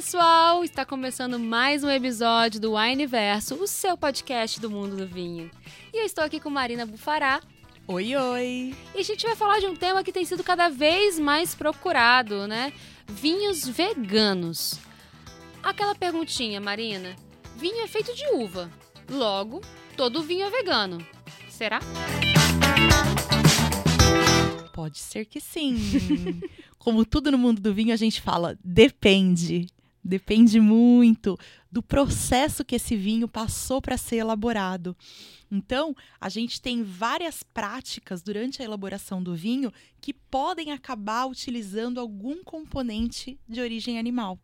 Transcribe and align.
pessoal! 0.00 0.64
Está 0.64 0.82
começando 0.82 1.38
mais 1.38 1.84
um 1.84 1.90
episódio 1.90 2.58
do 2.58 2.74
Wine 2.74 3.06
Verso, 3.06 3.54
o 3.56 3.66
seu 3.66 3.98
podcast 3.98 4.58
do 4.58 4.70
mundo 4.70 4.96
do 4.96 5.06
vinho. 5.06 5.50
E 5.92 5.98
eu 5.98 6.06
estou 6.06 6.24
aqui 6.24 6.40
com 6.40 6.48
Marina 6.48 6.86
Bufará. 6.86 7.42
Oi, 7.86 8.16
oi! 8.16 8.74
E 8.94 8.98
a 8.98 9.02
gente 9.02 9.26
vai 9.26 9.36
falar 9.36 9.60
de 9.60 9.66
um 9.66 9.76
tema 9.76 10.02
que 10.02 10.10
tem 10.10 10.24
sido 10.24 10.42
cada 10.42 10.70
vez 10.70 11.18
mais 11.18 11.54
procurado, 11.54 12.48
né? 12.48 12.72
Vinhos 13.06 13.68
veganos. 13.68 14.80
Aquela 15.62 15.94
perguntinha, 15.94 16.62
Marina: 16.62 17.14
vinho 17.58 17.84
é 17.84 17.86
feito 17.86 18.14
de 18.14 18.24
uva, 18.32 18.70
logo, 19.06 19.60
todo 19.98 20.22
vinho 20.22 20.46
é 20.46 20.50
vegano. 20.50 21.06
Será? 21.50 21.78
Pode 24.72 24.98
ser 24.98 25.26
que 25.26 25.42
sim. 25.42 25.76
Como 26.78 27.04
tudo 27.04 27.30
no 27.30 27.36
mundo 27.36 27.60
do 27.60 27.74
vinho, 27.74 27.92
a 27.92 27.98
gente 27.98 28.18
fala 28.22 28.58
depende. 28.64 29.66
Depende 30.02 30.60
muito 30.60 31.38
do 31.70 31.82
processo 31.82 32.64
que 32.64 32.74
esse 32.74 32.96
vinho 32.96 33.28
passou 33.28 33.80
para 33.80 33.96
ser 33.96 34.16
elaborado. 34.16 34.96
Então, 35.50 35.94
a 36.20 36.28
gente 36.28 36.60
tem 36.60 36.82
várias 36.82 37.42
práticas 37.42 38.22
durante 38.22 38.62
a 38.62 38.64
elaboração 38.64 39.22
do 39.22 39.34
vinho 39.34 39.72
que 40.00 40.14
podem 40.14 40.72
acabar 40.72 41.26
utilizando 41.26 42.00
algum 42.00 42.42
componente 42.42 43.38
de 43.48 43.60
origem 43.60 43.98
animal. 43.98 44.38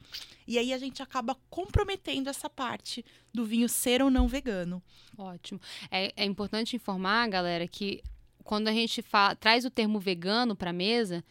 E 0.46 0.58
aí 0.58 0.72
a 0.72 0.78
gente 0.78 1.02
acaba 1.02 1.36
comprometendo 1.48 2.28
essa 2.28 2.50
parte 2.50 3.04
do 3.32 3.44
vinho 3.44 3.68
ser 3.68 4.02
ou 4.02 4.10
não 4.10 4.28
vegano. 4.28 4.82
Ótimo. 5.16 5.60
É, 5.90 6.12
é 6.16 6.24
importante 6.24 6.76
informar, 6.76 7.28
galera, 7.28 7.66
que 7.66 8.02
quando 8.44 8.68
a 8.68 8.72
gente 8.72 9.04
traz 9.40 9.64
o 9.64 9.70
termo 9.70 9.98
vegano 9.98 10.54
para 10.54 10.70
a 10.70 10.72
mesa, 10.72 11.24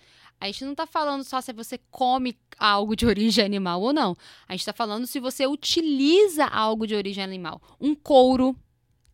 a 0.46 0.52
gente 0.52 0.64
não 0.64 0.74
está 0.74 0.86
falando 0.86 1.24
só 1.24 1.42
se 1.42 1.52
você 1.52 1.80
come 1.90 2.38
algo 2.60 2.96
de 2.96 3.06
origem 3.06 3.44
animal 3.44 3.82
ou 3.82 3.92
não. 3.92 4.16
A 4.48 4.54
gente 4.54 4.62
está 4.62 4.74
falando 4.74 5.08
se 5.08 5.20
você 5.20 5.48
utiliza 5.48 6.46
algo 6.46 6.86
de 6.86 6.96
origem 6.96 7.24
animal. 7.24 7.62
Um 7.82 7.96
couro 7.96 8.56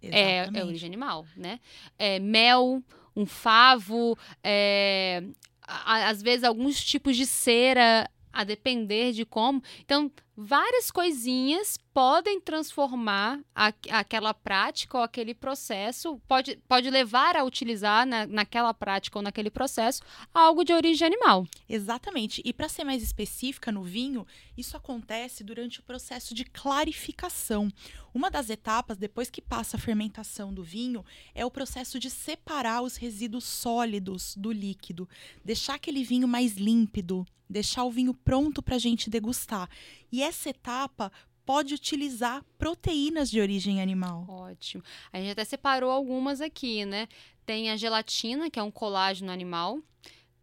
é, 0.01 0.49
é, 0.53 0.65
origem 0.65 0.87
animal, 0.87 1.25
né? 1.37 1.59
É, 1.97 2.19
mel, 2.19 2.83
um 3.15 3.25
favo, 3.25 4.17
é, 4.43 5.23
às 5.61 6.21
vezes 6.21 6.43
alguns 6.43 6.83
tipos 6.83 7.15
de 7.15 7.25
cera, 7.25 8.09
a 8.33 8.43
depender 8.43 9.13
de 9.13 9.25
como. 9.25 9.63
Então, 9.79 10.11
várias 10.43 10.89
coisinhas 10.89 11.77
podem 11.93 12.39
transformar 12.41 13.39
a, 13.53 13.73
aquela 13.91 14.33
prática 14.33 14.97
ou 14.97 15.03
aquele 15.03 15.33
processo, 15.33 16.19
pode, 16.27 16.57
pode 16.67 16.89
levar 16.89 17.35
a 17.35 17.43
utilizar 17.43 18.05
na, 18.07 18.25
naquela 18.25 18.73
prática 18.73 19.19
ou 19.19 19.21
naquele 19.21 19.51
processo 19.51 20.01
algo 20.33 20.63
de 20.63 20.73
origem 20.73 21.05
animal. 21.05 21.45
Exatamente. 21.69 22.41
E 22.43 22.51
para 22.51 22.69
ser 22.69 22.83
mais 22.83 23.03
específica 23.03 23.71
no 23.71 23.83
vinho, 23.83 24.25
isso 24.57 24.75
acontece 24.75 25.43
durante 25.43 25.79
o 25.79 25.83
processo 25.83 26.33
de 26.33 26.45
clarificação. 26.45 27.69
Uma 28.13 28.31
das 28.31 28.49
etapas, 28.49 28.97
depois 28.97 29.29
que 29.29 29.41
passa 29.41 29.77
a 29.77 29.79
fermentação 29.79 30.53
do 30.53 30.63
vinho, 30.63 31.05
é 31.35 31.45
o 31.45 31.51
processo 31.51 31.99
de 31.99 32.09
separar 32.09 32.81
os 32.81 32.95
resíduos 32.95 33.43
sólidos 33.43 34.35
do 34.35 34.51
líquido, 34.51 35.07
deixar 35.45 35.75
aquele 35.75 36.03
vinho 36.03 36.27
mais 36.27 36.55
límpido, 36.55 37.25
deixar 37.51 37.83
o 37.83 37.91
vinho 37.91 38.13
pronto 38.13 38.61
para 38.61 38.75
a 38.75 38.79
gente 38.79 39.09
degustar. 39.09 39.69
E 40.11 40.21
essa 40.21 40.49
etapa 40.49 41.11
pode 41.45 41.73
utilizar 41.73 42.43
proteínas 42.57 43.29
de 43.29 43.39
origem 43.39 43.81
animal. 43.81 44.25
Ótimo. 44.27 44.83
A 45.11 45.19
gente 45.19 45.31
até 45.31 45.43
separou 45.43 45.91
algumas 45.91 46.41
aqui, 46.41 46.85
né? 46.85 47.07
Tem 47.45 47.71
a 47.71 47.77
gelatina, 47.77 48.49
que 48.49 48.59
é 48.59 48.63
um 48.63 48.71
colágeno 48.71 49.31
animal. 49.31 49.79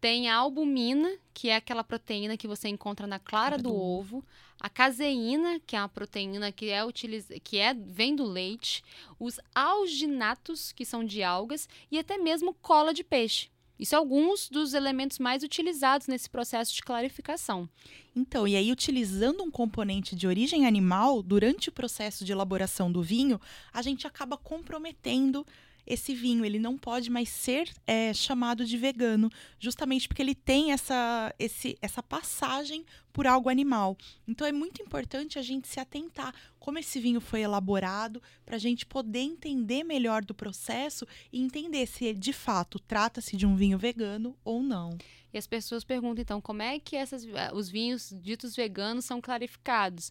Tem 0.01 0.29
a 0.29 0.35
albumina, 0.35 1.17
que 1.33 1.49
é 1.49 1.55
aquela 1.55 1.83
proteína 1.83 2.37
que 2.37 2.47
você 2.47 2.69
encontra 2.69 3.05
na 3.05 3.19
clara 3.19 3.57
do, 3.57 3.69
do, 3.69 3.75
ovo. 3.75 4.23
A 4.59 4.69
caseína, 4.69 5.59
que 5.65 5.75
é 5.75 5.79
uma 5.79 5.89
proteína 5.89 6.51
que 6.51 6.69
é 6.69 6.83
utiliz... 6.83 7.27
que 7.43 7.57
é 7.57 7.73
vem 7.73 8.15
do 8.15 8.23
leite. 8.23 8.83
Os 9.19 9.39
alginatos, 9.53 10.71
que 10.71 10.85
são 10.85 11.03
de 11.03 11.23
algas, 11.23 11.67
e 11.91 11.99
até 11.99 12.17
mesmo 12.17 12.53
cola 12.53 12.93
de 12.93 13.03
peixe. 13.03 13.49
Isso 13.79 13.95
é 13.95 13.97
alguns 13.97 14.49
dos 14.49 14.73
elementos 14.73 15.19
mais 15.19 15.41
utilizados 15.41 16.07
nesse 16.07 16.29
processo 16.29 16.75
de 16.75 16.81
clarificação. 16.81 17.69
Então, 18.13 18.45
e 18.45 18.55
aí, 18.55 18.71
utilizando 18.71 19.41
um 19.41 19.49
componente 19.49 20.15
de 20.15 20.27
origem 20.27 20.65
animal, 20.65 21.23
durante 21.23 21.69
o 21.69 21.71
processo 21.71 22.25
de 22.25 22.31
elaboração 22.33 22.91
do 22.91 23.01
vinho, 23.01 23.39
a 23.71 23.81
gente 23.81 24.05
acaba 24.05 24.35
comprometendo 24.35 25.45
esse 25.89 26.13
vinho 26.13 26.45
ele 26.45 26.59
não 26.59 26.77
pode 26.77 27.09
mais 27.09 27.27
ser 27.27 27.69
é, 27.85 28.13
chamado 28.13 28.63
de 28.63 28.77
vegano, 28.77 29.29
justamente 29.59 30.07
porque 30.07 30.21
ele 30.21 30.35
tem 30.35 30.71
essa, 30.71 31.33
esse, 31.39 31.75
essa 31.81 32.03
passagem 32.03 32.85
por 33.11 33.25
algo 33.25 33.49
animal. 33.49 33.97
Então 34.27 34.45
é 34.45 34.51
muito 34.51 34.81
importante 34.81 35.39
a 35.39 35.41
gente 35.41 35.67
se 35.67 35.79
atentar 35.79 36.33
como 36.59 36.77
esse 36.77 36.99
vinho 36.99 37.19
foi 37.19 37.41
elaborado, 37.41 38.21
para 38.45 38.55
a 38.55 38.59
gente 38.59 38.85
poder 38.85 39.21
entender 39.21 39.83
melhor 39.83 40.23
do 40.23 40.35
processo 40.35 41.07
e 41.33 41.41
entender 41.41 41.87
se 41.87 42.13
de 42.13 42.31
fato 42.31 42.79
trata-se 42.79 43.35
de 43.35 43.47
um 43.47 43.55
vinho 43.55 43.77
vegano 43.77 44.37
ou 44.43 44.61
não. 44.61 44.95
E 45.33 45.37
as 45.37 45.47
pessoas 45.47 45.83
perguntam 45.83 46.21
então 46.21 46.41
como 46.41 46.61
é 46.61 46.79
que 46.79 46.95
essas, 46.95 47.25
eh, 47.25 47.51
os 47.53 47.69
vinhos 47.69 48.13
ditos 48.21 48.55
veganos 48.55 49.05
são 49.05 49.21
clarificados. 49.21 50.09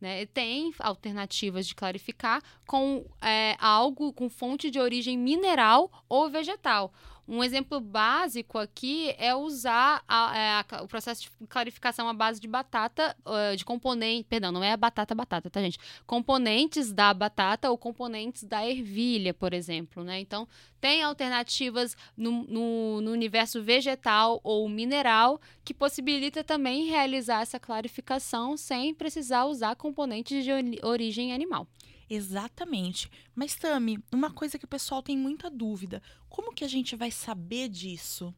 Né? 0.00 0.24
Tem 0.26 0.72
alternativas 0.78 1.66
de 1.66 1.74
clarificar 1.74 2.42
com 2.66 3.04
é, 3.20 3.56
algo 3.60 4.12
com 4.12 4.30
fonte 4.30 4.70
de 4.70 4.80
origem 4.80 5.18
mineral 5.18 5.90
ou 6.08 6.30
vegetal. 6.30 6.92
Um 7.28 7.44
exemplo 7.44 7.78
básico 7.78 8.58
aqui 8.58 9.14
é 9.16 9.32
usar 9.32 10.02
a, 10.08 10.36
é, 10.36 10.76
a, 10.78 10.82
o 10.82 10.88
processo 10.88 11.22
de 11.22 11.46
clarificação 11.46 12.08
à 12.08 12.12
base 12.12 12.40
de 12.40 12.48
batata, 12.48 13.16
de 13.56 13.64
componente, 13.64 14.26
perdão, 14.28 14.50
não 14.50 14.64
é 14.64 14.72
a 14.72 14.76
batata 14.76 15.14
batata, 15.14 15.48
tá 15.48 15.60
gente? 15.60 15.78
Componentes 16.08 16.92
da 16.92 17.14
batata 17.14 17.70
ou 17.70 17.78
componentes 17.78 18.42
da 18.42 18.66
ervilha, 18.66 19.32
por 19.32 19.54
exemplo, 19.54 20.02
né? 20.02 20.18
Então, 20.18 20.48
tem 20.80 21.02
alternativas 21.02 21.96
no, 22.16 22.44
no, 22.44 23.00
no 23.00 23.12
universo 23.12 23.62
vegetal 23.62 24.40
ou 24.42 24.68
mineral 24.68 25.40
que 25.64 25.74
possibilita 25.74 26.42
também 26.42 26.86
realizar 26.86 27.42
essa 27.42 27.60
clarificação 27.60 28.56
sem 28.56 28.94
precisar 28.94 29.44
usar 29.44 29.76
componentes 29.76 30.44
de 30.44 30.50
origem 30.82 31.32
animal. 31.32 31.68
Exatamente. 32.08 33.08
Mas, 33.34 33.54
Tami, 33.54 34.02
uma 34.12 34.30
coisa 34.30 34.58
que 34.58 34.64
o 34.64 34.68
pessoal 34.68 35.00
tem 35.00 35.16
muita 35.16 35.48
dúvida: 35.48 36.02
como 36.28 36.52
que 36.52 36.64
a 36.64 36.68
gente 36.68 36.96
vai 36.96 37.10
saber 37.10 37.68
disso? 37.68 38.34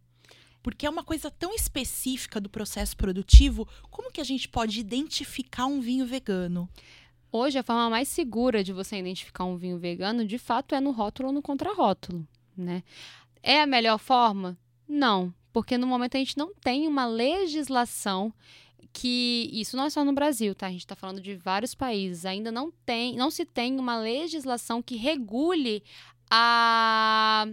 Porque 0.63 0.87
é 0.87 0.91
uma 0.91 1.03
coisa 1.03 1.31
tão 1.31 1.55
específica 1.55 2.41
do 2.41 2.51
processo 2.51 2.97
produtivo, 2.97 3.67
como 3.91 4.13
que 4.13 4.21
a 4.21 4.25
gente 4.25 4.49
pode 4.49 4.79
identificar 4.79 5.67
um 5.67 5.81
vinho 5.81 6.07
vegano? 6.07 6.69
Hoje, 7.33 7.59
a 7.59 7.63
forma 7.63 7.89
mais 7.89 8.09
segura 8.09 8.63
de 8.63 8.75
você 8.75 8.99
identificar 8.99 9.45
um 9.45 9.57
vinho 9.57 9.79
vegano, 9.79 10.25
de 10.25 10.37
fato, 10.37 10.75
é 10.75 10.81
no 10.81 10.91
rótulo 10.91 11.29
ou 11.29 11.35
no 11.35 11.41
contrarótulo, 11.41 12.29
né? 12.57 12.83
É 13.43 13.63
a 13.63 13.67
melhor 13.67 13.99
forma? 13.99 14.57
Não, 14.89 15.33
porque 15.53 15.77
no 15.77 15.87
momento 15.87 16.17
a 16.17 16.19
gente 16.19 16.37
não 16.39 16.55
tem 16.55 16.87
uma 16.87 17.07
legislação 17.07 18.33
que 18.93 19.49
isso 19.53 19.77
não 19.77 19.87
é 19.87 19.91
só 19.91 20.05
no 20.05 20.13
Brasil, 20.13 20.55
tá? 20.55 20.67
A 20.67 20.71
gente 20.71 20.81
está 20.81 20.95
falando 20.95 21.21
de 21.21 21.35
vários 21.35 21.75
países. 21.75 22.27
Ainda 22.27 22.53
não 22.53 22.71
tem, 22.85 23.17
não 23.17 23.31
se 23.31 23.45
tem 23.45 23.79
uma 23.79 23.99
legislação 23.99 24.83
que 24.83 24.97
regule 24.97 25.83
a 26.31 27.47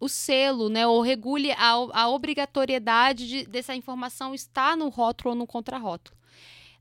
o 0.00 0.08
selo, 0.08 0.70
né, 0.70 0.86
ou 0.86 1.02
regule 1.02 1.52
a, 1.52 1.72
a 1.92 2.08
obrigatoriedade 2.08 3.28
de, 3.28 3.46
dessa 3.46 3.74
informação 3.74 4.34
estar 4.34 4.74
no 4.74 4.88
rótulo 4.88 5.30
ou 5.30 5.36
no 5.36 5.46
contrarótulo. 5.46 6.16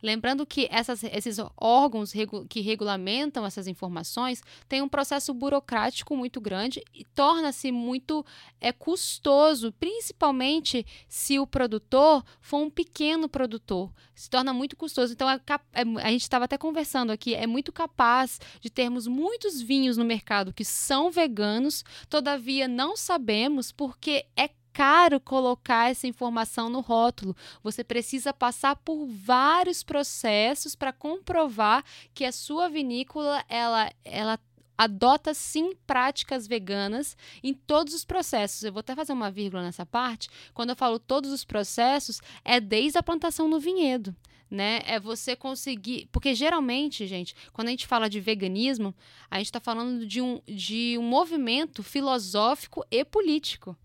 Lembrando 0.02 0.46
que 0.46 0.68
essas, 0.72 1.04
esses 1.04 1.38
órgãos 1.58 2.12
regu 2.12 2.46
que 2.48 2.62
regulamentam 2.62 3.46
essas 3.46 3.68
informações 3.68 4.42
têm 4.68 4.82
um 4.82 4.90
processo 4.90 5.34
burocrático 5.34 6.16
muito 6.16 6.40
grande 6.40 6.84
e 6.94 7.04
torna-se 7.04 7.72
muito 7.72 8.26
é, 8.62 8.72
custoso, 8.72 9.74
principalmente 9.74 10.86
se 11.08 11.40
o 11.40 11.46
produtor 11.46 12.24
for 12.42 12.60
um 12.60 12.70
pequeno 12.70 13.28
produtor. 13.28 13.92
Se 14.16 14.30
torna 14.30 14.54
muito 14.54 14.76
custoso. 14.76 15.14
Então, 15.14 15.30
é, 15.30 15.40
é, 15.74 15.82
a 16.04 16.12
gente 16.12 16.22
estava 16.22 16.46
até 16.46 16.58
conversando 16.58 17.12
aqui, 17.12 17.36
é 17.36 17.48
muito 17.48 17.72
capaz 17.72 18.40
de 18.60 18.70
termos 18.70 19.08
muitos 19.08 19.62
vinhos 19.62 19.98
no 19.98 20.06
mercado 20.06 20.54
que 20.54 20.66
são 20.66 21.12
veganos, 21.12 21.84
todavia 22.10 22.68
não 22.68 22.96
sabemos 22.96 23.72
porque 23.72 24.26
é 24.36 24.50
caro 24.80 25.20
colocar 25.20 25.92
essa 25.92 26.08
informação 26.08 26.70
no 26.70 26.80
rótulo. 26.80 27.36
Você 27.62 27.84
precisa 27.84 28.34
passar 28.34 28.78
por 28.78 29.06
vários 29.08 29.84
processos 29.84 30.74
para 30.74 30.94
comprovar 30.94 31.84
que 32.14 32.24
a 32.24 32.32
sua 32.32 32.70
vinícola 32.70 33.44
ela, 33.50 33.92
ela 34.06 34.40
adota 34.78 35.34
sim 35.34 35.76
práticas 35.86 36.48
veganas 36.48 37.18
em 37.44 37.54
todos 37.54 37.94
os 37.94 38.06
processos. 38.06 38.64
Eu 38.64 38.72
vou 38.72 38.80
até 38.80 38.96
fazer 38.96 39.12
uma 39.12 39.30
vírgula 39.30 39.64
nessa 39.64 39.86
parte. 39.86 40.30
Quando 40.54 40.70
eu 40.70 40.78
falo 40.78 40.98
todos 40.98 41.34
os 41.34 41.44
processos, 41.44 42.22
é 42.46 42.62
desde 42.62 42.98
a 42.98 43.04
plantação 43.04 43.50
no 43.50 43.60
vinhedo. 43.60 44.16
Né? 44.50 44.80
É 44.86 44.98
você 44.98 45.36
conseguir. 45.36 46.08
Porque 46.10 46.34
geralmente, 46.34 47.06
gente, 47.06 47.36
quando 47.52 47.68
a 47.68 47.72
gente 47.72 47.86
fala 47.86 48.10
de 48.10 48.22
veganismo, 48.22 48.96
a 49.30 49.40
gente 49.40 49.48
está 49.48 49.60
falando 49.60 50.08
de 50.08 50.22
um, 50.22 50.40
de 50.48 50.98
um 50.98 51.04
movimento 51.04 51.84
filosófico 51.84 52.82
e 52.90 53.04
político 53.04 53.78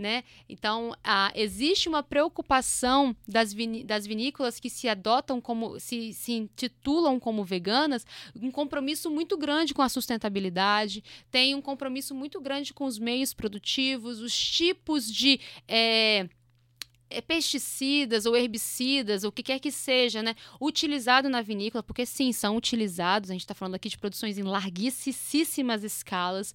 né? 0.00 0.24
Então, 0.48 0.94
existe 1.34 1.88
uma 1.88 2.02
preocupação 2.02 3.14
das, 3.28 3.52
vini 3.52 3.84
das 3.84 4.06
vinícolas 4.06 4.58
que 4.58 4.70
se 4.70 4.88
adotam 4.88 5.40
como, 5.40 5.78
se, 5.78 6.12
se 6.14 6.32
intitulam 6.32 7.20
como 7.20 7.44
veganas, 7.44 8.06
um 8.34 8.50
compromisso 8.50 9.10
muito 9.10 9.36
grande 9.36 9.74
com 9.74 9.82
a 9.82 9.88
sustentabilidade, 9.88 11.04
tem 11.30 11.54
um 11.54 11.60
compromisso 11.60 12.14
muito 12.14 12.40
grande 12.40 12.72
com 12.72 12.86
os 12.86 12.98
meios 12.98 13.34
produtivos, 13.34 14.20
os 14.20 14.36
tipos 14.36 15.12
de. 15.12 15.38
É, 15.68 16.28
pesticidas 17.26 18.26
ou 18.26 18.36
herbicidas, 18.36 19.24
ou 19.24 19.30
o 19.30 19.32
que 19.32 19.42
quer 19.42 19.58
que 19.58 19.72
seja, 19.72 20.22
né, 20.22 20.34
utilizado 20.60 21.28
na 21.28 21.42
vinícola, 21.42 21.82
porque 21.82 22.06
sim, 22.06 22.32
são 22.32 22.56
utilizados, 22.56 23.30
a 23.30 23.32
gente 23.32 23.42
está 23.42 23.54
falando 23.54 23.74
aqui 23.74 23.88
de 23.88 23.98
produções 23.98 24.38
em 24.38 24.42
larguíssimas 24.42 25.82
escalas. 25.82 26.54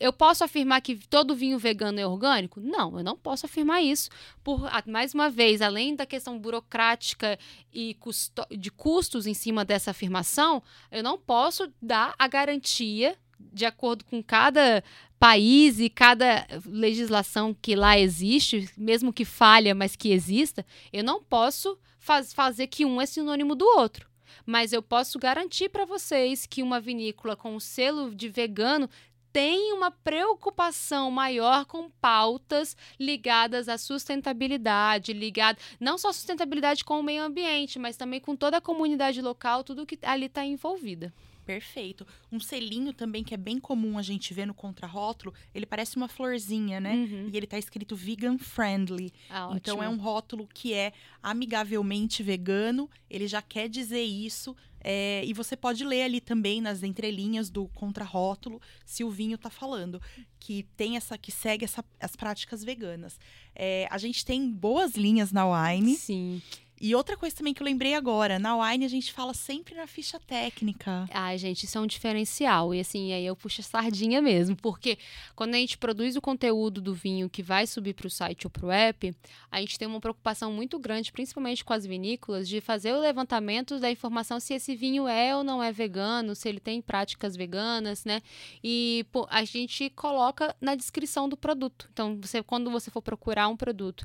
Eu 0.00 0.12
posso 0.12 0.42
afirmar 0.42 0.80
que 0.80 0.96
todo 0.96 1.36
vinho 1.36 1.58
vegano 1.58 2.00
é 2.00 2.06
orgânico? 2.06 2.60
Não, 2.60 2.98
eu 2.98 3.04
não 3.04 3.16
posso 3.16 3.46
afirmar 3.46 3.80
isso. 3.80 4.10
Por, 4.42 4.68
mais 4.86 5.14
uma 5.14 5.30
vez, 5.30 5.62
além 5.62 5.94
da 5.94 6.04
questão 6.04 6.38
burocrática 6.38 7.38
e 7.72 7.94
custo, 7.94 8.44
de 8.50 8.70
custos 8.70 9.26
em 9.26 9.34
cima 9.34 9.64
dessa 9.64 9.92
afirmação, 9.92 10.62
eu 10.90 11.02
não 11.02 11.16
posso 11.16 11.72
dar 11.80 12.14
a 12.18 12.26
garantia 12.26 13.16
de 13.38 13.64
acordo 13.64 14.04
com 14.04 14.22
cada 14.22 14.82
país 15.18 15.80
e 15.80 15.88
cada 15.88 16.46
legislação 16.66 17.54
que 17.54 17.74
lá 17.74 17.98
existe, 17.98 18.68
mesmo 18.76 19.12
que 19.12 19.24
falha, 19.24 19.74
mas 19.74 19.96
que 19.96 20.12
exista, 20.12 20.66
eu 20.92 21.02
não 21.02 21.22
posso 21.22 21.78
faz, 21.98 22.32
fazer 22.32 22.66
que 22.66 22.84
um 22.84 23.00
é 23.00 23.06
sinônimo 23.06 23.54
do 23.54 23.64
outro. 23.64 24.08
Mas 24.44 24.72
eu 24.72 24.82
posso 24.82 25.18
garantir 25.18 25.70
para 25.70 25.86
vocês 25.86 26.44
que 26.46 26.62
uma 26.62 26.80
vinícola 26.80 27.34
com 27.34 27.58
selo 27.58 28.14
de 28.14 28.28
vegano 28.28 28.90
tem 29.32 29.72
uma 29.72 29.90
preocupação 29.90 31.10
maior 31.10 31.64
com 31.64 31.90
pautas 31.90 32.76
ligadas 33.00 33.68
à 33.68 33.76
sustentabilidade, 33.76 35.12
ligada 35.12 35.58
não 35.80 35.98
só 35.98 36.10
à 36.10 36.12
sustentabilidade 36.12 36.84
com 36.84 37.00
o 37.00 37.02
meio 37.02 37.24
ambiente, 37.24 37.76
mas 37.78 37.96
também 37.96 38.20
com 38.20 38.36
toda 38.36 38.58
a 38.58 38.60
comunidade 38.60 39.20
local, 39.20 39.64
tudo 39.64 39.84
que 39.86 39.98
ali 40.02 40.26
está 40.26 40.44
envolvida. 40.44 41.12
Perfeito. 41.44 42.06
Um 42.32 42.40
selinho 42.40 42.92
também 42.92 43.22
que 43.22 43.34
é 43.34 43.36
bem 43.36 43.58
comum 43.60 43.98
a 43.98 44.02
gente 44.02 44.32
ver 44.32 44.46
no 44.46 44.54
contrarótulo, 44.54 45.32
ele 45.54 45.66
parece 45.66 45.96
uma 45.96 46.08
florzinha, 46.08 46.80
né? 46.80 46.94
Uhum. 46.94 47.30
E 47.32 47.36
ele 47.36 47.46
tá 47.46 47.58
escrito 47.58 47.94
vegan 47.94 48.38
friendly. 48.38 49.12
Ah, 49.28 49.50
então 49.54 49.82
é 49.82 49.88
um 49.88 49.96
rótulo 49.98 50.48
que 50.52 50.72
é 50.72 50.92
amigavelmente 51.22 52.22
vegano, 52.22 52.88
ele 53.10 53.26
já 53.26 53.42
quer 53.42 53.68
dizer 53.68 54.02
isso. 54.02 54.56
é, 54.86 55.24
e 55.24 55.32
você 55.32 55.56
pode 55.56 55.82
ler 55.82 56.02
ali 56.02 56.20
também 56.20 56.60
nas 56.60 56.82
entrelinhas 56.82 57.48
do 57.48 57.66
contrarótulo 57.68 58.60
se 58.84 59.02
o 59.02 59.10
vinho 59.10 59.38
tá 59.38 59.48
falando 59.48 59.98
que 60.38 60.64
tem 60.76 60.98
essa 60.98 61.16
que 61.16 61.32
segue 61.32 61.64
essa- 61.64 61.82
as 61.98 62.14
práticas 62.14 62.62
veganas. 62.62 63.18
É, 63.54 63.88
a 63.90 63.96
gente 63.96 64.22
tem 64.26 64.50
boas 64.50 64.94
linhas 64.94 65.32
na 65.32 65.46
Wine. 65.46 65.96
Sim. 65.96 66.42
E 66.84 66.94
outra 66.94 67.16
coisa 67.16 67.34
também 67.34 67.54
que 67.54 67.62
eu 67.62 67.64
lembrei 67.64 67.94
agora, 67.94 68.38
na 68.38 68.58
Wine 68.58 68.84
a 68.84 68.88
gente 68.88 69.10
fala 69.10 69.32
sempre 69.32 69.74
na 69.74 69.86
ficha 69.86 70.20
técnica. 70.20 71.08
Ai, 71.10 71.38
gente, 71.38 71.64
isso 71.64 71.78
é 71.78 71.80
um 71.80 71.86
diferencial. 71.86 72.74
E 72.74 72.80
assim, 72.80 73.10
aí 73.14 73.24
eu 73.24 73.34
puxo 73.34 73.62
a 73.62 73.64
sardinha 73.64 74.20
mesmo. 74.20 74.54
Porque 74.54 74.98
quando 75.34 75.54
a 75.54 75.56
gente 75.56 75.78
produz 75.78 76.14
o 76.14 76.20
conteúdo 76.20 76.82
do 76.82 76.92
vinho 76.92 77.30
que 77.30 77.42
vai 77.42 77.66
subir 77.66 77.94
para 77.94 78.06
o 78.06 78.10
site 78.10 78.46
ou 78.46 78.50
para 78.50 78.66
o 78.66 78.70
app, 78.70 79.16
a 79.50 79.60
gente 79.60 79.78
tem 79.78 79.88
uma 79.88 79.98
preocupação 79.98 80.52
muito 80.52 80.78
grande, 80.78 81.10
principalmente 81.10 81.64
com 81.64 81.72
as 81.72 81.86
vinícolas, 81.86 82.46
de 82.46 82.60
fazer 82.60 82.92
o 82.92 83.00
levantamento 83.00 83.80
da 83.80 83.90
informação 83.90 84.38
se 84.38 84.52
esse 84.52 84.76
vinho 84.76 85.08
é 85.08 85.34
ou 85.34 85.42
não 85.42 85.62
é 85.62 85.72
vegano, 85.72 86.34
se 86.34 86.50
ele 86.50 86.60
tem 86.60 86.82
práticas 86.82 87.34
veganas, 87.34 88.04
né? 88.04 88.20
E 88.62 89.06
pô, 89.10 89.26
a 89.30 89.42
gente 89.42 89.88
coloca 89.88 90.54
na 90.60 90.74
descrição 90.74 91.30
do 91.30 91.36
produto. 91.36 91.88
Então, 91.94 92.18
você, 92.20 92.42
quando 92.42 92.70
você 92.70 92.90
for 92.90 93.00
procurar 93.00 93.48
um 93.48 93.56
produto 93.56 94.04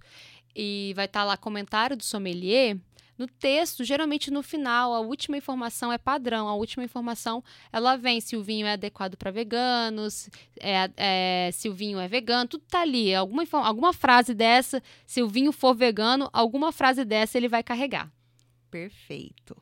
e 0.56 0.94
vai 0.96 1.06
estar 1.06 1.24
lá 1.24 1.38
comentário 1.38 1.96
do 1.96 2.04
sommelier, 2.04 2.78
no 3.20 3.28
texto, 3.28 3.84
geralmente 3.84 4.32
no 4.32 4.42
final, 4.42 4.94
a 4.94 5.02
última 5.02 5.36
informação 5.36 5.92
é 5.92 5.98
padrão. 5.98 6.48
A 6.48 6.56
última 6.56 6.86
informação, 6.86 7.44
ela 7.70 7.98
vem 7.98 8.22
se 8.22 8.38
o 8.38 8.42
vinho 8.42 8.66
é 8.66 8.72
adequado 8.72 9.18
para 9.18 9.30
veganos, 9.30 10.30
é, 10.58 10.90
é, 10.96 11.50
se 11.52 11.68
o 11.68 11.74
vinho 11.74 12.00
é 12.00 12.08
vegano, 12.08 12.48
tudo 12.48 12.64
tá 12.66 12.80
ali. 12.80 13.14
Alguma, 13.14 13.44
alguma 13.52 13.92
frase 13.92 14.34
dessa, 14.34 14.82
se 15.06 15.22
o 15.22 15.28
vinho 15.28 15.52
for 15.52 15.76
vegano, 15.76 16.30
alguma 16.32 16.72
frase 16.72 17.04
dessa 17.04 17.38
ele 17.38 17.50
vai 17.50 17.62
carregar. 17.62 18.10
Perfeito. 18.72 19.62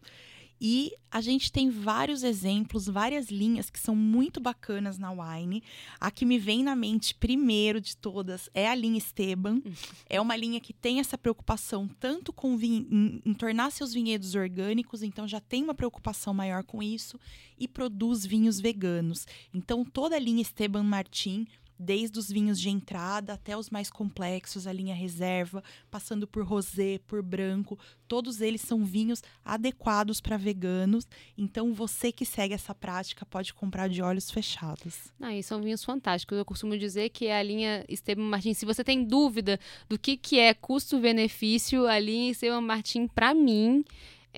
E 0.59 0.93
a 1.11 1.21
gente 1.21 1.51
tem 1.51 1.69
vários 1.69 2.23
exemplos, 2.23 2.87
várias 2.87 3.29
linhas 3.29 3.69
que 3.69 3.79
são 3.79 3.95
muito 3.95 4.39
bacanas 4.39 4.97
na 4.97 5.11
Wine. 5.11 5.63
A 5.99 6.09
que 6.09 6.25
me 6.25 6.39
vem 6.39 6.63
na 6.63 6.75
mente 6.75 7.13
primeiro 7.13 7.79
de 7.79 7.95
todas 7.95 8.49
é 8.53 8.67
a 8.67 8.75
linha 8.75 8.97
Esteban. 8.97 9.61
É 10.09 10.21
uma 10.21 10.35
linha 10.35 10.59
que 10.59 10.73
tem 10.73 10.99
essa 10.99 11.17
preocupação 11.17 11.87
tanto 11.99 12.31
com 12.31 12.57
em 12.61 13.33
tornar 13.33 13.71
seus 13.71 13.93
vinhedos 13.93 14.35
orgânicos, 14.35 15.03
então 15.03 15.27
já 15.27 15.39
tem 15.39 15.63
uma 15.63 15.73
preocupação 15.73 16.33
maior 16.33 16.63
com 16.63 16.81
isso, 16.81 17.19
e 17.59 17.67
produz 17.67 18.25
vinhos 18.25 18.59
veganos. 18.59 19.27
Então 19.53 19.83
toda 19.83 20.15
a 20.15 20.19
linha 20.19 20.41
Esteban 20.41 20.83
Martin 20.83 21.45
desde 21.79 22.17
os 22.17 22.29
vinhos 22.29 22.59
de 22.59 22.69
entrada 22.69 23.33
até 23.33 23.57
os 23.57 23.69
mais 23.69 23.89
complexos, 23.89 24.67
a 24.67 24.73
linha 24.73 24.95
reserva, 24.95 25.63
passando 25.89 26.27
por 26.27 26.43
rosé, 26.43 26.99
por 27.07 27.21
branco, 27.21 27.77
todos 28.07 28.41
eles 28.41 28.61
são 28.61 28.83
vinhos 28.83 29.21
adequados 29.43 30.21
para 30.21 30.37
veganos. 30.37 31.07
Então 31.37 31.73
você 31.73 32.11
que 32.11 32.25
segue 32.25 32.53
essa 32.53 32.73
prática 32.73 33.25
pode 33.25 33.53
comprar 33.53 33.87
de 33.89 34.01
olhos 34.01 34.31
fechados. 34.31 35.11
Ah, 35.21 35.35
e 35.35 35.43
são 35.43 35.61
vinhos 35.61 35.83
fantásticos. 35.83 36.37
Eu 36.37 36.45
costumo 36.45 36.77
dizer 36.77 37.09
que 37.09 37.29
a 37.29 37.41
linha 37.43 37.85
Esteban 37.87 38.23
Martins, 38.23 38.57
se 38.57 38.65
você 38.65 38.83
tem 38.83 39.03
dúvida 39.03 39.59
do 39.87 39.99
que, 39.99 40.17
que 40.17 40.39
é 40.39 40.53
custo-benefício, 40.53 41.87
a 41.87 41.99
linha 41.99 42.31
Esteban 42.31 42.61
Martins, 42.61 43.09
para 43.13 43.33
mim, 43.33 43.83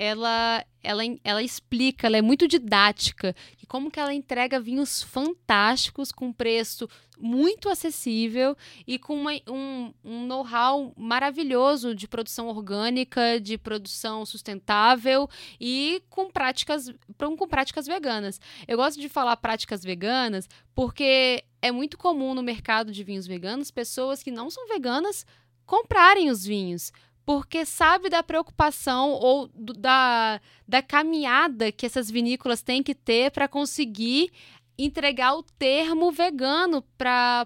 ela, 0.02 0.66
ela, 0.82 1.04
ela 1.26 1.44
explica, 1.44 2.08
ela 2.08 2.16
é 2.16 2.22
muito 2.22 2.48
didática. 2.48 3.36
E 3.62 3.66
como 3.66 3.92
que 3.92 4.00
ela 4.00 4.14
entrega 4.14 4.58
vinhos 4.58 5.04
fantásticos 5.04 6.10
com 6.10 6.32
preço 6.32 6.88
muito 7.20 7.68
acessível 7.68 8.56
e 8.88 8.98
com 8.98 9.14
uma- 9.14 9.34
um, 9.46 9.94
um 10.06 10.26
know-how 10.26 10.94
maravilhoso 10.96 11.94
de 11.94 12.08
produção 12.08 12.48
orgânica, 12.48 13.42
de 13.42 13.58
produção 13.58 14.26
sustentável 14.26 15.30
e 15.60 16.02
com 16.10 16.32
práticas, 16.32 16.90
com 17.18 17.48
práticas 17.50 17.86
veganas. 17.86 18.40
Eu 18.66 18.78
gosto 18.78 19.02
de 19.02 19.10
falar 19.10 19.36
práticas 19.36 19.84
veganas 19.84 20.48
porque 20.74 21.44
é 21.62 21.74
muito 21.74 21.98
comum 21.98 22.34
no 22.34 22.42
mercado 22.42 22.90
de 22.90 23.04
vinhos 23.04 23.28
veganos 23.28 23.70
pessoas 23.70 24.24
que 24.24 24.32
não 24.32 24.50
são 24.50 24.66
veganas 24.70 25.26
comprarem 25.66 26.30
os 26.30 26.46
vinhos. 26.46 26.94
Porque 27.26 27.66
sabe 27.66 28.10
da 28.10 28.24
preocupação 28.24 29.12
ou 29.12 29.48
do- 29.54 29.74
da, 29.74 30.42
da 30.68 30.82
caminhada 30.82 31.72
que 31.72 31.86
essas 31.86 32.10
vinícolas 32.10 32.62
têm 32.62 32.82
que 32.82 32.96
ter 32.96 33.32
para 33.32 33.48
conseguir 33.48 34.32
entregar 34.78 35.36
o 35.36 35.44
termo 35.44 36.12
vegano 36.12 36.82
para 36.98 37.46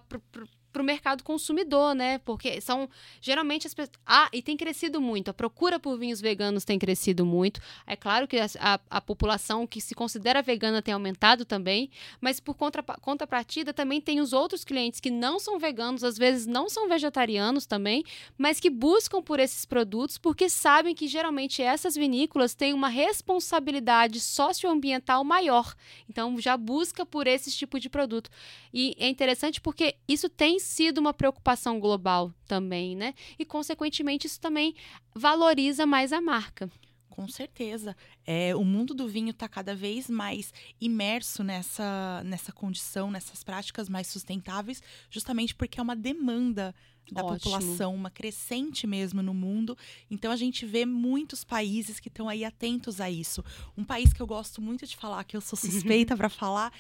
para 0.74 0.82
o 0.82 0.86
mercado 0.86 1.24
consumidor, 1.24 1.94
né? 1.94 2.18
Porque 2.18 2.60
são 2.60 2.90
geralmente 3.22 3.68
as 3.68 3.74
pessoas. 3.74 3.96
Ah, 4.06 4.28
e 4.34 4.42
tem 4.42 4.58
crescido 4.58 5.00
muito. 5.00 5.30
A 5.30 5.34
procura 5.34 5.80
por 5.80 5.98
vinhos 5.98 6.20
veganos 6.20 6.66
tem 6.66 6.80
crescido 6.80 7.24
muito. 7.26 7.62
É 7.86 7.96
claro 7.96 8.28
que 8.28 8.38
a, 8.38 8.48
a, 8.60 8.80
a 8.90 9.00
população 9.00 9.68
que 9.68 9.80
se 9.80 9.94
considera 9.94 10.42
vegana 10.42 10.82
tem 10.82 10.94
aumentado 10.94 11.46
também, 11.46 11.92
mas 12.20 12.40
por 12.40 12.56
contra, 12.56 12.82
contrapartida 12.82 13.72
também 13.72 14.02
tem 14.02 14.20
os 14.20 14.34
outros 14.34 14.64
clientes 14.64 15.00
que 15.00 15.12
não 15.12 15.40
são 15.40 15.60
veganos, 15.60 16.04
às 16.04 16.18
vezes 16.18 16.48
não 16.48 16.68
são 16.68 16.90
vegetarianos 16.90 17.68
também, 17.68 18.04
mas 18.38 18.60
que 18.60 18.70
buscam 18.70 19.22
por 19.22 19.40
esses 19.40 19.66
produtos 19.66 20.18
porque 20.18 20.50
sabem 20.50 20.96
que 20.96 21.08
geralmente 21.08 21.62
essas 21.62 21.96
vinícolas 21.96 22.56
têm 22.56 22.74
uma 22.74 22.90
responsabilidade 22.90 24.20
socioambiental 24.20 25.24
maior. 25.24 25.76
Então 26.10 26.40
já 26.40 26.58
busca 26.58 27.06
por 27.06 27.28
esse 27.28 27.52
tipo 27.52 27.80
de 27.80 27.90
produto. 27.90 28.32
E 28.74 28.96
é 28.98 29.08
interessante 29.08 29.62
porque 29.62 29.96
isso 30.08 30.28
tem 30.28 30.60
sido 30.64 30.98
uma 30.98 31.14
preocupação 31.14 31.80
global 31.80 32.34
também, 32.48 32.96
né? 32.96 33.14
E 33.38 33.46
consequentemente 33.46 34.28
isso 34.28 34.40
também 34.40 34.76
valoriza 35.14 35.86
mais 35.86 36.12
a 36.12 36.22
marca. 36.22 36.70
Com 37.14 37.28
certeza. 37.28 37.96
É, 38.26 38.56
o 38.56 38.64
mundo 38.66 38.92
do 38.96 39.08
vinho 39.08 39.30
está 39.30 39.48
cada 39.48 39.76
vez 39.76 40.10
mais 40.10 40.52
imerso 40.82 41.44
nessa, 41.44 42.24
nessa 42.26 42.52
condição, 42.52 43.12
nessas 43.12 43.44
práticas 43.44 43.88
mais 43.88 44.08
sustentáveis, 44.08 44.82
justamente 45.12 45.54
porque 45.54 45.80
é 45.80 45.84
uma 45.84 45.96
demanda 45.96 46.74
da 47.12 47.24
Ótimo. 47.24 47.40
população, 47.40 47.94
uma 47.94 48.10
crescente 48.10 48.88
mesmo 48.88 49.22
no 49.22 49.34
mundo. 49.34 49.78
Então 50.10 50.32
a 50.32 50.36
gente 50.36 50.66
vê 50.66 50.86
muitos 50.86 51.44
países 51.44 52.00
que 52.00 52.08
estão 52.08 52.28
aí 52.28 52.44
atentos 52.44 53.00
a 53.00 53.12
isso. 53.12 53.44
Um 53.78 53.84
país 53.84 54.12
que 54.12 54.22
eu 54.22 54.28
gosto 54.28 54.62
muito 54.62 54.88
de 54.88 54.96
falar, 54.96 55.24
que 55.24 55.38
eu 55.38 55.42
sou 55.42 55.58
suspeita 55.60 56.18
para 56.18 56.30
falar, 56.30 56.74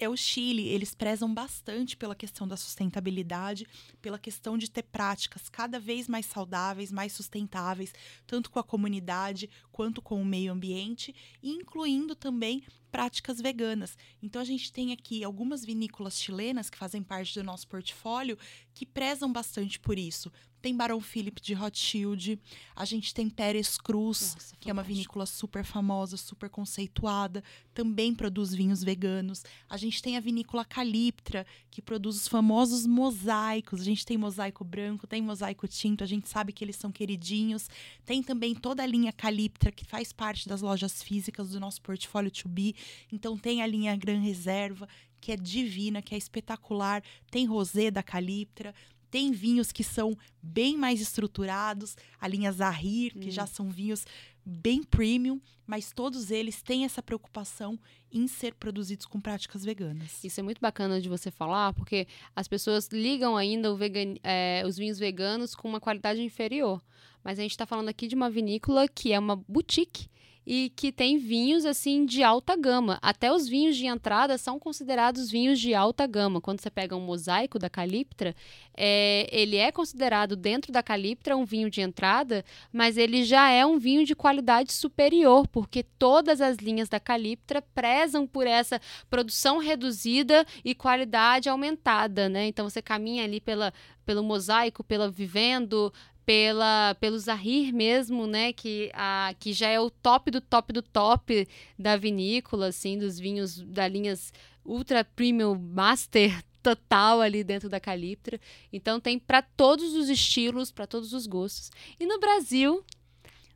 é 0.00 0.08
o 0.08 0.16
Chile. 0.16 0.66
Eles 0.66 0.94
prezam 0.94 1.32
bastante 1.32 1.96
pela 1.96 2.14
questão 2.14 2.48
da 2.48 2.56
sustentabilidade, 2.56 3.66
pela 4.00 4.18
questão 4.18 4.56
de 4.56 4.70
ter 4.70 4.82
práticas 4.82 5.48
cada 5.50 5.78
vez 5.78 6.08
mais 6.08 6.24
saudáveis, 6.24 6.90
mais 6.90 7.12
sustentáveis, 7.12 7.92
tanto 8.26 8.50
com 8.50 8.58
a 8.58 8.64
comunidade 8.64 9.50
quanto 9.70 10.00
com 10.00 10.20
o 10.20 10.24
meio 10.24 10.52
ambiente, 10.52 11.14
incluindo 11.42 12.16
também 12.16 12.64
práticas 12.90 13.40
veganas. 13.40 13.96
Então 14.22 14.40
a 14.40 14.44
gente 14.44 14.72
tem 14.72 14.90
aqui 14.90 15.22
algumas 15.22 15.64
vinícolas 15.64 16.18
chilenas 16.18 16.70
que 16.70 16.78
fazem 16.78 17.02
parte 17.02 17.38
do 17.38 17.44
nosso 17.44 17.68
portfólio 17.68 18.38
que 18.74 18.86
prezam 18.86 19.30
bastante 19.30 19.78
por 19.78 19.98
isso. 19.98 20.32
Tem 20.60 20.76
Barão 20.76 21.00
Philip 21.00 21.40
de 21.40 21.54
Rothschild, 21.54 22.38
a 22.76 22.84
gente 22.84 23.14
tem 23.14 23.30
Pérez 23.30 23.78
Cruz, 23.78 24.34
Nossa, 24.34 24.56
que 24.60 24.68
é 24.68 24.72
uma 24.72 24.82
vinícola 24.82 25.24
super 25.24 25.64
famosa, 25.64 26.16
super 26.16 26.50
conceituada, 26.50 27.42
também 27.72 28.14
produz 28.14 28.54
vinhos 28.54 28.84
veganos. 28.84 29.42
A 29.68 29.76
gente 29.76 30.02
tem 30.02 30.16
a 30.16 30.20
vinícola 30.20 30.64
Caliptra, 30.64 31.46
que 31.70 31.80
produz 31.80 32.16
os 32.16 32.28
famosos 32.28 32.86
mosaicos. 32.86 33.80
A 33.80 33.84
gente 33.84 34.04
tem 34.04 34.18
mosaico 34.18 34.62
branco, 34.64 35.06
tem 35.06 35.22
mosaico 35.22 35.66
tinto, 35.66 36.04
a 36.04 36.06
gente 36.06 36.28
sabe 36.28 36.52
que 36.52 36.62
eles 36.62 36.76
são 36.76 36.92
queridinhos. 36.92 37.68
Tem 38.04 38.22
também 38.22 38.54
toda 38.54 38.82
a 38.82 38.86
linha 38.86 39.12
Caliptra, 39.12 39.72
que 39.72 39.84
faz 39.84 40.12
parte 40.12 40.48
das 40.48 40.60
lojas 40.60 41.02
físicas 41.02 41.50
do 41.50 41.60
nosso 41.60 41.80
portfólio 41.80 42.30
To 42.30 42.48
Be. 42.48 42.74
Então 43.10 43.38
tem 43.38 43.62
a 43.62 43.66
linha 43.66 43.96
Gran 43.96 44.20
Reserva, 44.20 44.86
que 45.20 45.32
é 45.32 45.36
divina, 45.36 46.02
que 46.02 46.14
é 46.14 46.18
espetacular. 46.18 47.02
Tem 47.30 47.46
rosé 47.46 47.90
da 47.90 48.02
Caliptra. 48.02 48.74
Tem 49.10 49.32
vinhos 49.32 49.72
que 49.72 49.82
são 49.82 50.16
bem 50.42 50.76
mais 50.76 51.00
estruturados, 51.00 51.96
a 52.20 52.28
linha 52.28 52.52
Zahir, 52.52 53.12
que 53.18 53.28
hum. 53.28 53.32
já 53.32 53.46
são 53.46 53.68
vinhos 53.68 54.04
bem 54.44 54.82
premium, 54.82 55.40
mas 55.66 55.92
todos 55.92 56.30
eles 56.30 56.62
têm 56.62 56.84
essa 56.84 57.02
preocupação 57.02 57.78
em 58.10 58.26
ser 58.26 58.54
produzidos 58.54 59.06
com 59.06 59.20
práticas 59.20 59.64
veganas. 59.64 60.22
Isso 60.24 60.40
é 60.40 60.42
muito 60.42 60.60
bacana 60.60 61.00
de 61.00 61.08
você 61.08 61.30
falar, 61.30 61.72
porque 61.74 62.06
as 62.34 62.48
pessoas 62.48 62.88
ligam 62.88 63.36
ainda 63.36 63.74
vegan, 63.74 64.14
é, 64.22 64.62
os 64.66 64.76
vinhos 64.76 64.98
veganos 64.98 65.54
com 65.54 65.68
uma 65.68 65.80
qualidade 65.80 66.20
inferior. 66.20 66.82
Mas 67.22 67.38
a 67.38 67.42
gente 67.42 67.52
está 67.52 67.66
falando 67.66 67.88
aqui 67.88 68.06
de 68.06 68.14
uma 68.14 68.30
vinícola 68.30 68.88
que 68.88 69.12
é 69.12 69.18
uma 69.18 69.36
boutique 69.36 70.08
e 70.46 70.72
que 70.74 70.90
tem 70.90 71.18
vinhos 71.18 71.64
assim 71.64 72.04
de 72.04 72.22
alta 72.22 72.56
gama. 72.56 72.98
Até 73.02 73.32
os 73.32 73.48
vinhos 73.48 73.76
de 73.76 73.86
entrada 73.86 74.38
são 74.38 74.58
considerados 74.58 75.30
vinhos 75.30 75.60
de 75.60 75.74
alta 75.74 76.06
gama. 76.06 76.40
Quando 76.40 76.60
você 76.60 76.70
pega 76.70 76.96
um 76.96 77.00
mosaico 77.00 77.58
da 77.58 77.68
Caliptra, 77.68 78.34
é, 78.76 79.28
ele 79.30 79.56
é 79.56 79.70
considerado 79.70 80.34
dentro 80.36 80.72
da 80.72 80.82
Caliptra 80.82 81.36
um 81.36 81.44
vinho 81.44 81.70
de 81.70 81.80
entrada, 81.80 82.44
mas 82.72 82.96
ele 82.96 83.24
já 83.24 83.50
é 83.50 83.64
um 83.64 83.78
vinho 83.78 84.04
de 84.04 84.14
qualidade 84.14 84.72
superior, 84.72 85.46
porque 85.48 85.82
todas 85.82 86.40
as 86.40 86.56
linhas 86.56 86.88
da 86.88 86.98
Caliptra 86.98 87.62
prezam 87.62 88.26
por 88.26 88.46
essa 88.46 88.80
produção 89.08 89.58
reduzida 89.58 90.46
e 90.64 90.74
qualidade 90.74 91.48
aumentada, 91.48 92.28
né? 92.28 92.46
Então 92.46 92.68
você 92.68 92.80
caminha 92.80 93.24
ali 93.24 93.40
pela, 93.40 93.72
pelo 94.04 94.22
mosaico, 94.22 94.82
pela 94.82 95.10
vivendo, 95.10 95.92
pela 96.30 96.94
pelo 97.00 97.18
Zahir 97.18 97.74
mesmo, 97.74 98.24
né, 98.24 98.52
que 98.52 98.88
a 98.94 99.34
que 99.40 99.52
já 99.52 99.68
é 99.68 99.80
o 99.80 99.90
top 99.90 100.30
do 100.30 100.40
top 100.40 100.72
do 100.72 100.80
top 100.80 101.48
da 101.76 101.96
vinícola, 101.96 102.68
assim, 102.68 102.96
dos 102.96 103.18
vinhos 103.18 103.60
da 103.62 103.88
linhas 103.88 104.32
ultra 104.64 105.02
premium 105.02 105.58
master 105.58 106.40
total 106.62 107.20
ali 107.20 107.42
dentro 107.42 107.68
da 107.68 107.80
Caliptra. 107.80 108.40
Então 108.72 109.00
tem 109.00 109.18
para 109.18 109.42
todos 109.42 109.92
os 109.94 110.08
estilos, 110.08 110.70
para 110.70 110.86
todos 110.86 111.12
os 111.12 111.26
gostos. 111.26 111.72
E 111.98 112.06
no 112.06 112.20
Brasil, 112.20 112.84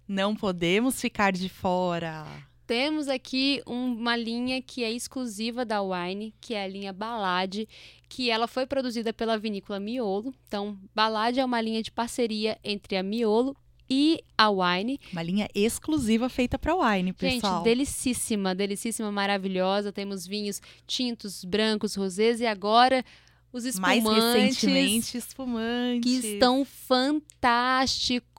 não 0.09 0.35
podemos 0.35 1.01
ficar 1.01 1.31
de 1.31 1.49
fora. 1.49 2.27
Temos 2.67 3.09
aqui 3.09 3.63
uma 3.67 4.17
linha 4.17 4.63
que 4.63 4.83
é 4.83 4.91
exclusiva 4.91 5.65
da 5.65 5.83
Wine, 5.83 6.35
que 6.41 6.55
é 6.55 6.65
a 6.65 6.69
linha 6.69 6.93
Balade, 6.93 7.69
que 8.09 8.31
ela 8.31 8.47
foi 8.47 8.67
produzida 8.67 9.13
pela 9.13 9.39
vinícola 9.39 9.79
Miolo. 9.79 10.35
Então, 10.49 10.79
Balade 10.95 11.41
é 11.41 11.45
uma 11.45 11.61
linha 11.61 11.83
de 11.83 11.91
parceria 11.91 12.59
entre 12.65 12.97
a 12.97 13.03
Miolo 13.03 13.55
e 13.89 14.25
a 14.37 14.51
Wine. 14.51 14.99
Uma 15.13 15.23
linha 15.23 15.49
exclusiva 15.55 16.29
feita 16.29 16.59
para 16.59 16.75
Wine, 16.75 17.13
pessoal. 17.13 17.57
Gente, 17.57 17.65
delicíssima, 17.65 18.55
delicíssima, 18.55 19.13
maravilhosa. 19.13 19.93
Temos 19.93 20.27
vinhos 20.27 20.63
tintos, 20.87 21.45
brancos, 21.45 21.95
rosés 21.95 22.41
e 22.41 22.47
agora 22.47 23.05
os 23.53 23.65
espumantes. 23.65 24.05
Mais 24.05 24.35
recentemente, 24.35 25.17
espumantes. 25.17 26.23
Que 26.23 26.29
estão 26.29 26.65
fantásticos, 26.65 28.34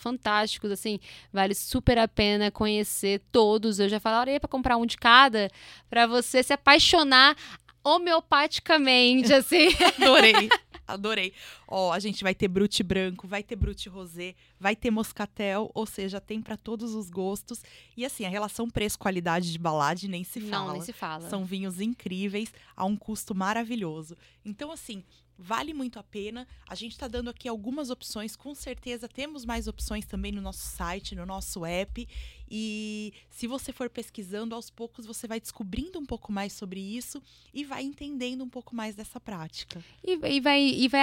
fantásticos, 0.00 0.70
assim, 0.70 0.98
vale 1.32 1.54
super 1.54 1.98
a 1.98 2.08
pena 2.08 2.50
conhecer 2.50 3.22
todos. 3.32 3.78
Eu 3.78 3.88
já 3.88 4.00
falei 4.00 4.38
para 4.38 4.48
comprar 4.48 4.76
um 4.76 4.86
de 4.86 4.96
cada, 4.96 5.50
para 5.88 6.06
você 6.06 6.42
se 6.42 6.52
apaixonar 6.52 7.36
homeopaticamente, 7.82 9.32
assim. 9.34 9.68
Adorei. 9.98 10.48
Adorei. 10.86 11.32
Ó, 11.66 11.92
a 11.92 11.98
gente 11.98 12.22
vai 12.22 12.34
ter 12.34 12.46
brute 12.46 12.82
branco, 12.82 13.26
vai 13.26 13.42
ter 13.42 13.56
brute 13.56 13.88
rosé, 13.88 14.34
vai 14.58 14.76
ter 14.76 14.90
moscatel, 14.90 15.70
ou 15.74 15.84
seja, 15.84 16.20
tem 16.20 16.40
para 16.40 16.56
todos 16.56 16.94
os 16.94 17.10
gostos. 17.10 17.62
E 17.96 18.04
assim, 18.04 18.24
a 18.24 18.28
relação 18.28 18.70
preço-qualidade 18.70 19.50
de 19.50 19.58
balade 19.58 20.06
nem 20.06 20.22
se 20.22 20.40
fala. 20.40 20.66
Não, 20.66 20.72
nem 20.74 20.82
se 20.82 20.92
fala. 20.92 21.28
São 21.28 21.44
vinhos 21.44 21.80
incríveis 21.80 22.52
a 22.76 22.84
um 22.84 22.96
custo 22.96 23.34
maravilhoso. 23.34 24.16
Então, 24.44 24.70
assim, 24.70 25.02
Vale 25.38 25.74
muito 25.74 25.98
a 25.98 26.02
pena. 26.02 26.46
A 26.68 26.74
gente 26.74 26.92
está 26.92 27.06
dando 27.06 27.30
aqui 27.30 27.48
algumas 27.48 27.90
opções, 27.90 28.34
com 28.34 28.54
certeza 28.54 29.08
temos 29.08 29.44
mais 29.44 29.68
opções 29.68 30.06
também 30.06 30.32
no 30.32 30.40
nosso 30.40 30.66
site, 30.66 31.14
no 31.14 31.26
nosso 31.26 31.64
app. 31.64 32.08
E 32.50 33.12
se 33.28 33.46
você 33.46 33.72
for 33.72 33.90
pesquisando, 33.90 34.54
aos 34.54 34.70
poucos 34.70 35.04
você 35.04 35.26
vai 35.26 35.40
descobrindo 35.40 35.98
um 35.98 36.06
pouco 36.06 36.32
mais 36.32 36.52
sobre 36.52 36.80
isso 36.80 37.22
e 37.52 37.64
vai 37.64 37.82
entendendo 37.82 38.42
um 38.44 38.48
pouco 38.48 38.74
mais 38.74 38.94
dessa 38.94 39.20
prática. 39.20 39.82
E, 40.02 40.12
e 40.12 40.40
vai, 40.40 40.62
e 40.62 40.88
vai 40.88 41.02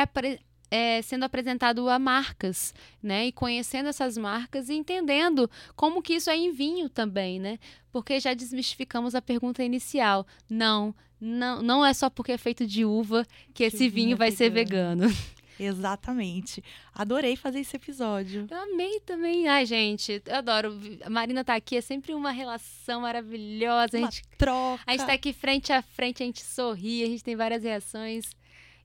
é, 0.73 1.03
sendo 1.03 1.23
apresentado 1.23 1.87
a 1.87 1.99
marcas, 1.99 2.73
né? 3.01 3.27
E 3.27 3.31
conhecendo 3.31 3.89
essas 3.89 4.17
marcas 4.17 4.69
e 4.69 4.73
entendendo 4.73 5.47
como 5.75 6.01
que 6.01 6.15
isso 6.15 6.31
é 6.31 6.35
em 6.35 6.51
vinho 6.51 6.89
também, 6.89 7.39
né? 7.39 7.59
Porque 7.91 8.19
já 8.19 8.33
desmistificamos 8.33 9.13
a 9.13 9.21
pergunta 9.21 9.63
inicial. 9.63 10.25
Não, 10.49 10.95
não, 11.21 11.61
não 11.61 11.85
é 11.85 11.93
só 11.93 12.09
porque 12.09 12.31
é 12.31 12.39
feito 12.39 12.65
de 12.65 12.83
uva 12.83 13.23
que, 13.53 13.53
que 13.53 13.63
esse 13.65 13.87
vinho, 13.87 14.17
vai 14.17 14.31
ser 14.31 14.49
vegano. 14.49 15.05
Exatamente. 15.59 16.63
Adorei 16.91 17.35
fazer 17.35 17.59
esse 17.59 17.75
episódio. 17.75 18.47
Eu 18.49 18.57
amei 18.57 18.99
também. 19.01 19.47
Ai, 19.47 19.67
gente, 19.67 20.23
eu 20.25 20.35
adoro. 20.35 20.75
A 21.03 21.09
Marina 21.11 21.43
tá 21.43 21.53
aqui, 21.53 21.77
é 21.77 21.81
sempre 21.81 22.15
uma 22.15 22.31
relação 22.31 23.01
maravilhosa. 23.01 23.99
Uma 23.99 24.07
a 24.07 24.09
gente 24.09 24.23
troca. 24.39 24.83
A 24.87 24.91
gente 24.93 25.05
tá 25.05 25.13
aqui 25.13 25.33
frente 25.33 25.71
a 25.71 25.83
frente, 25.83 26.23
a 26.23 26.25
gente 26.25 26.41
sorri, 26.41 27.03
a 27.03 27.07
gente 27.07 27.23
tem 27.23 27.35
várias 27.35 27.63
reações. 27.63 28.25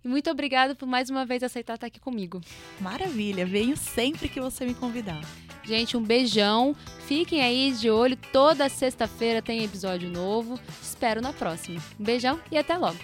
Muito 0.09 0.31
obrigada 0.31 0.75
por 0.75 0.87
mais 0.87 1.11
uma 1.11 1.27
vez 1.27 1.43
aceitar 1.43 1.75
estar 1.75 1.87
aqui 1.87 2.01
comigo. 2.01 2.41
Maravilha, 2.81 3.45
venho 3.45 3.77
sempre 3.77 4.27
que 4.27 4.41
você 4.41 4.65
me 4.65 4.75
convidar. 4.75 5.21
Gente, 5.63 5.99
um 5.99 6.03
beijão. 6.03 6.75
Fiquem 7.07 7.43
aí 7.43 7.71
de 7.73 7.91
olho. 7.91 8.17
Toda 8.33 8.71
sexta-feira 8.71 9.43
tem 9.43 9.63
episódio 9.63 10.09
novo. 10.09 10.59
Espero 10.83 11.21
na 11.21 11.35
próxima. 11.35 11.79
Um 12.01 12.05
beijão 12.05 12.41
e 12.51 12.57
até 12.57 12.79
logo. 12.79 12.99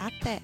Até! 0.00 0.42